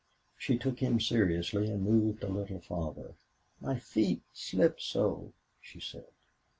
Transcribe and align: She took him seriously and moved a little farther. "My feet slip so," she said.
She 0.35 0.57
took 0.57 0.79
him 0.79 0.99
seriously 0.99 1.69
and 1.69 1.83
moved 1.83 2.23
a 2.23 2.27
little 2.27 2.59
farther. 2.59 3.13
"My 3.59 3.77
feet 3.77 4.23
slip 4.33 4.81
so," 4.81 5.31
she 5.61 5.79
said. 5.79 6.07